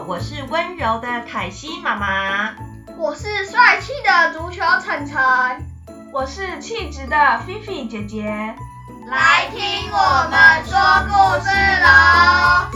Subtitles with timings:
[0.00, 2.54] 好，我是温柔的凯西妈妈。
[2.96, 5.20] 我是帅气的足球晨晨。
[6.10, 8.24] 我是气质的菲菲姐姐。
[9.06, 9.60] 来听
[9.92, 11.12] 我们说故
[11.44, 11.50] 事
[11.82, 12.70] 喽！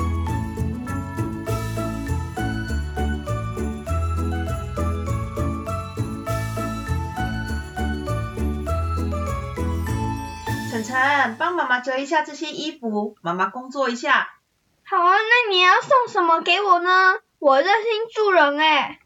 [10.70, 14.28] 晨晨，帮妈妈折一下这些衣服，妈妈工作一下。
[14.86, 15.16] 好啊，
[15.64, 17.14] 要送什么给我呢？
[17.38, 19.00] 我热心助人哎。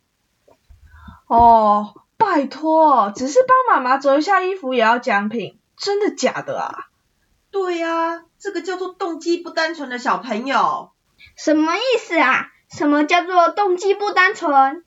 [1.26, 6.86] 哦，拜托，只是帮妈妈折一下衣服也要奖品，真的假的啊？
[7.50, 10.90] 对呀，这个叫做动机不单纯的小朋友。
[11.36, 12.48] 什么意思啊？
[12.70, 14.84] 什么叫做动机不单纯？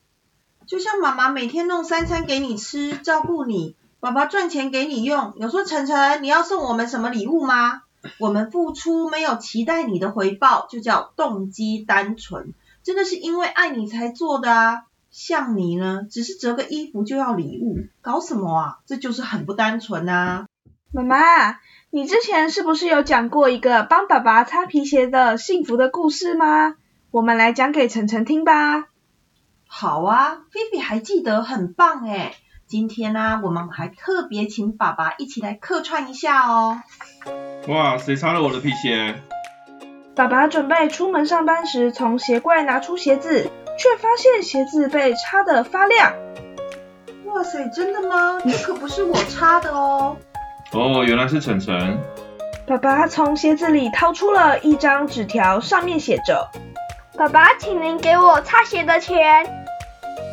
[0.68, 3.76] 就像妈妈每天弄三餐给你吃，照顾你。
[4.00, 7.84] 爸爸赚钱给你用，有说晨晨，你要送我们什么礼物吗？
[8.18, 14.84] 我们付出没有期待你的回报，就叫动机单纯，真的是因为爱你才做的啊。
[15.12, 18.78] 像你呢，只是折个衣服就要礼物，搞什么啊？
[18.86, 20.46] 这就是很不单纯啊。
[20.94, 26.76] 妈妈，你之前是不是有讲过一个帮爸爸擦皮鞋的幸福的故事吗？
[27.12, 28.86] 我们来讲给晨晨听吧。
[29.68, 32.34] 好啊，菲菲还记得，很棒诶。
[32.72, 36.82] 今天呢，我们还特别请爸爸一起来客串一下哦。
[37.68, 39.14] 哇，谁擦了我的皮鞋？
[40.16, 46.14] 爸爸准备出门上班时，从鞋柜拿出鞋子，却发现鞋子被擦得发亮。
[47.26, 48.40] 哇塞，真的吗？
[48.46, 50.16] 这可不是我擦的哦。
[50.72, 52.00] 哦，原来是晨晨。
[52.66, 56.50] 爸爸从鞋子里掏出了一张纸条，上面写着
[57.20, 59.46] ：“爸爸，请您给我擦鞋的钱。”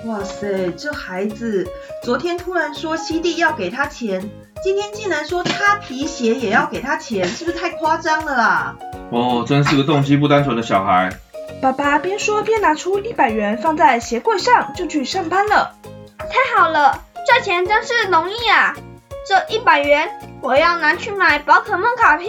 [0.06, 1.66] 哇塞，这孩子。
[2.02, 4.30] 昨天突然说西弟要给他钱，
[4.62, 8.76] 今天竟然说擦皮鞋也要给他钱，是不是太夸张了啦？
[9.10, 11.10] 哦，真是个动机不单纯的小孩。
[11.60, 15.74] 爸爸边说边拿出一百元放在鞋柜上，就去上班了。
[16.18, 18.76] 太好了，赚钱真是容易啊！
[19.26, 20.08] 这一百元
[20.40, 22.28] 我要拿去买宝可梦卡片。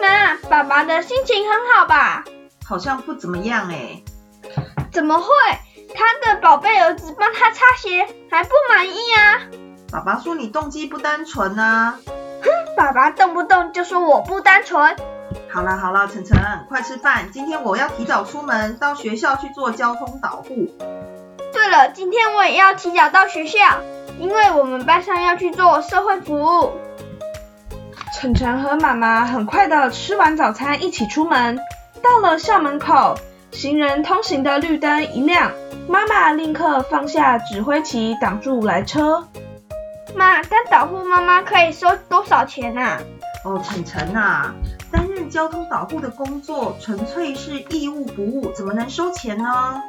[0.00, 2.24] 妈，爸爸的心情很好吧？
[2.64, 4.02] 好像不怎么样哎。
[4.92, 5.26] 怎么会？
[5.94, 9.40] 他的宝贝儿子帮他擦鞋还不满意啊？
[9.92, 11.98] 爸爸说你动机不单纯啊！
[12.42, 14.96] 哼，爸爸动不动就说我不单纯。
[15.48, 16.36] 好了好了，晨晨，
[16.68, 20.68] 快吃饭，今天我要提早出门到学校去做交通导护。
[21.52, 23.58] 对了，今天我也要提早到学校，
[24.18, 26.72] 因为我们班上要去做社会服务。
[28.12, 31.60] 晨晨和妈妈很快的吃完早餐，一起出门，
[32.02, 33.16] 到了校门口，
[33.52, 35.52] 行人通行的绿灯一亮。
[35.86, 39.28] 妈妈立刻放下指挥旗，挡住来车。
[40.14, 43.00] 妈，当导护妈妈可以收多少钱啊？
[43.44, 44.54] 哦，晨晨啊，
[44.90, 49.82] 担任交通导护的工作纯粹是义务服务，怎么能收钱呢？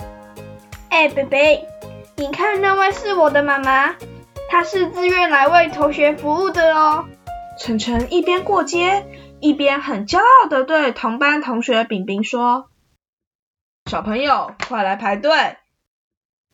[0.90, 1.68] 哎，贝贝，
[2.18, 3.96] 你看那位是我的妈妈，
[4.50, 7.06] 她是自愿来为同学服务的哦。
[7.58, 9.06] 晨晨一边过街，
[9.40, 12.70] 一边很骄傲的对同班同学饼饼说
[13.90, 15.32] ：“小朋友，快来排队。”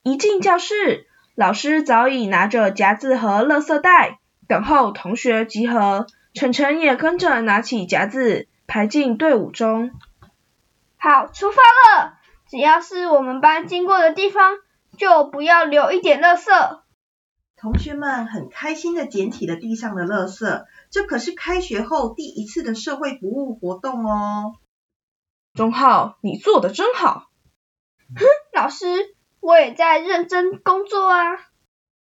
[0.03, 6.07] 一进教室，老师早已拿着夹子和垃圾袋，等候同学集合。
[6.33, 9.91] 晨晨也跟着拿起夹子，排进队伍中。
[10.97, 12.17] 好，出发了！
[12.49, 14.57] 只要是我们班经过的地方，
[14.97, 16.79] 就不要留一点垃圾。
[17.55, 24.55] 同学们很开心的捡起了地上的垃圾，这可是开学后第一次的社会服务活动哦。
[25.53, 27.29] 钟浩，你做的真好。
[28.15, 28.87] 哼，老师。
[29.41, 31.37] 我也在认真工作啊！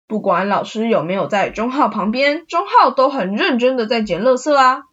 [0.06, 4.84] 不管老师有没有在钟浩旁边，钟浩都很认真的在捡垃圾啊。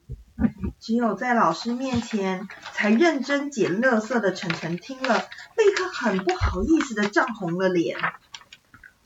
[0.80, 5.18] 只有在老师面前才认真捡垃圾的晨晨听了，
[5.58, 7.98] 立刻很不好意思的涨红了脸。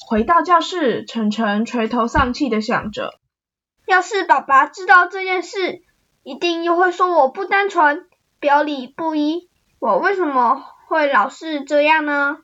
[0.06, 3.18] 回到教室，晨晨垂头丧气的想着：
[3.88, 5.82] 要是爸爸知道这件事，
[6.22, 8.06] 一定又会说我不单纯，
[8.40, 9.50] 表里不一。
[9.80, 12.38] 我为什么会老是这样呢？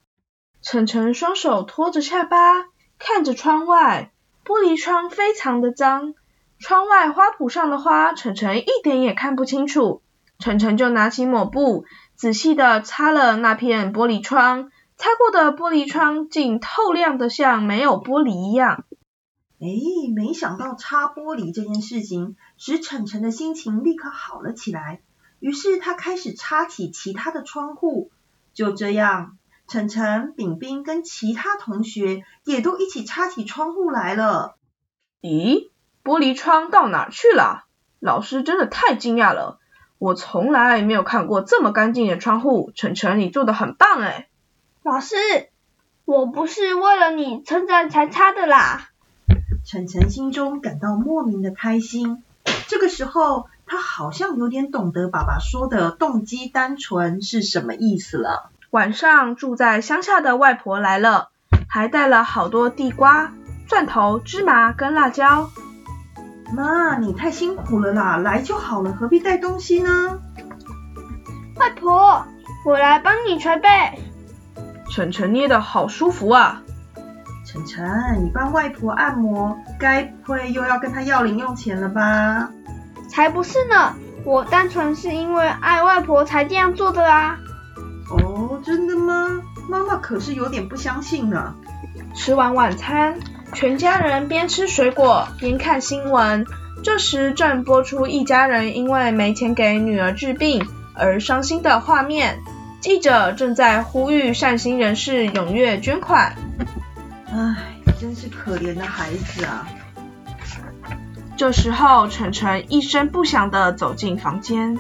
[0.70, 2.66] 晨晨双手托着下巴，
[3.00, 4.12] 看着窗外，
[4.44, 6.14] 玻璃窗非常的脏，
[6.60, 10.02] 窗外花圃上的花，晨晨一点也看不清楚。
[10.40, 11.86] 晨晨就拿起抹布，
[12.16, 18.84] 仔细的擦了那片玻璃窗，擦过的玻璃窗竟透亮的像没有玻璃一样。
[19.62, 19.68] 哎，
[20.14, 25.00] 没想到擦玻璃这件事情，使晨晨的心情立刻好了起来。
[25.40, 28.12] 于是他开始擦起其他的窗户，
[28.54, 29.38] 就这样。
[29.68, 34.56] 晨晨、炳炳跟其他同学也都一起擦起窗户来了。
[35.22, 35.70] 咦，
[36.04, 37.66] 玻璃窗到哪去了？
[38.00, 39.60] 老师真的太惊讶了，
[39.98, 42.72] 我从来没有看过这么干净的窗户。
[42.76, 44.30] 晨晨，你做的很棒哎。
[44.84, 45.16] 老师，
[46.06, 48.92] 我不是为了你称赞才擦的啦。
[49.66, 52.24] 晨晨心中感到莫名的开心。
[52.68, 58.50] 这个时候，他好像有点懂得爸爸说的动机单纯是什么意思了。
[58.72, 61.30] 晚上住在乡下的外婆来了，
[61.70, 63.32] 还带了好多地瓜、
[63.70, 65.50] 蒜头、芝麻跟辣椒。
[66.54, 70.20] 妈，你太辛苦了啦，来就好了，何必带东西呢？
[71.56, 72.26] 外婆，
[72.66, 73.70] 我来帮你捶背。
[74.92, 76.62] 晨晨捏的好舒服啊！
[77.46, 77.86] 晨晨，
[78.22, 82.50] 你帮外婆按摩，该不会又要跟她要零用钱了吧？
[83.10, 83.94] 才不是呢，
[84.26, 87.40] 我单纯是因为爱外婆才这样做的啊。
[88.10, 89.42] 哦，真的吗？
[89.70, 91.56] 妈妈可是有点不相信呢。
[92.14, 93.20] 吃完晚餐，
[93.54, 96.46] 全家人边吃水果边看新闻。
[96.84, 102.40] 这时正播出一家人因为没钱给女儿治病而伤心的画面。
[102.80, 106.34] 记者正在呼吁善心人士踊跃捐款。
[107.30, 107.56] 唉，
[108.00, 109.68] 真是可怜的孩子啊！
[111.36, 114.78] 这时候，晨晨一声不响地走进房间。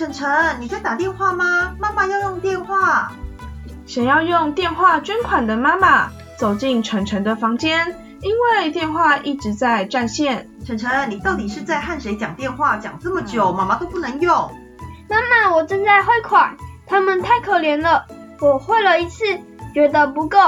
[0.00, 1.76] 哎，晨晨，你在打电话吗？
[1.78, 3.12] 妈妈要用电话。
[3.84, 6.08] 想要用电话捐款的妈妈
[6.38, 10.48] 走进晨晨的房间，因为电话一直在占线。
[10.64, 12.78] 晨晨，你到底是在和谁讲电话？
[12.78, 14.34] 讲这么久，妈妈都不能用。
[15.06, 16.56] 妈妈，我正在汇款，
[16.86, 18.06] 他们太可怜了。
[18.40, 19.38] 我汇了一次，
[19.74, 20.38] 觉得不够，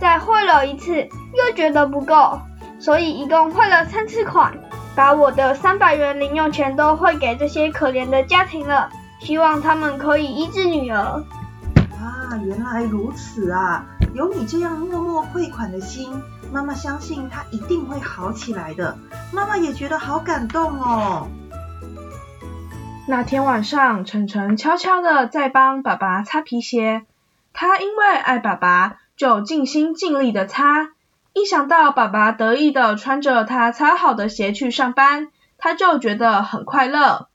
[0.00, 2.40] 再汇了一次，又觉得不够，
[2.80, 4.54] 所以一共汇了三次款，
[4.94, 8.88] 把我的三百元零用钱都汇给这些可怜的家庭了，
[9.22, 10.98] 希望他们可以医治女儿。
[10.98, 13.86] 啊，原来如此啊！
[14.14, 16.20] 有你这样默默汇款的心，
[16.52, 18.98] 妈妈相信她一定会好起来的。
[19.32, 21.28] 妈妈也觉得好感动哦。
[23.06, 27.06] 那天晚上，晨晨悄悄的在帮爸爸擦皮鞋。
[27.52, 30.88] 他因为爱爸爸，就尽心尽力的擦。
[31.32, 35.28] 一想到爸爸得意的穿着他擦好的鞋去上班，
[35.58, 37.28] 他就觉得很快乐。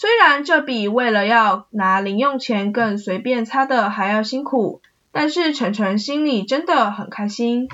[0.00, 4.80] 虽然这比为了要拿零用钱更随便擦的还要辛苦，
[5.10, 7.66] 但是晨晨心里真的很开心。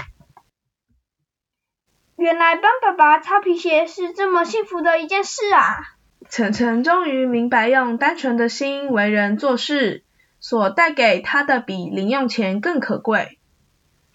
[2.16, 5.96] 原来帮爸爸擦皮鞋是这么幸福的一件事啊！
[6.30, 10.02] 晨晨终于明白，用单纯的心为人做事，
[10.40, 13.38] 所带给他的比零用钱更可贵。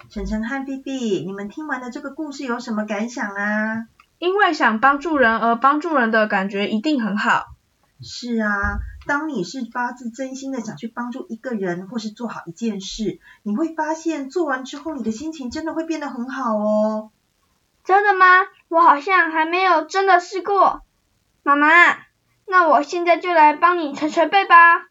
[0.09, 3.85] 晨晨和 B B，你们听完的这个故事有什么感想啊？
[4.17, 7.45] 因为想帮助人而帮助人的感觉一定很好。
[8.01, 17.11] 是啊，当你是发自真心的想去帮助一个人，或是做好一件事，你会发现做完之后，你的心情真的会变得很好哦。
[17.83, 18.25] 真的吗？
[18.69, 20.81] 我好像还没有真的试过。
[21.43, 21.67] 妈妈。
[22.51, 24.87] 那我现在就来帮你捶捶背吧。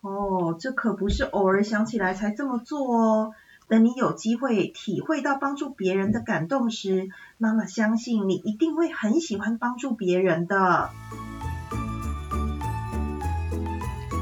[0.00, 3.34] 哦，这可不是偶尔想起来才这么做哦。
[3.68, 10.90] 等你有机会体会到帮助别人的感动时，妈妈相信你一定会很喜欢帮助别人的。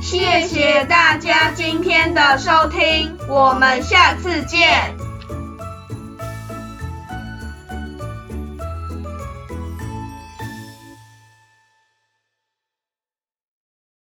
[0.08, 4.95] 谢谢大家今天的收听，我们下次见。